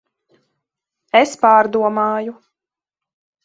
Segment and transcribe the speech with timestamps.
[1.21, 2.37] Es pārdomāju.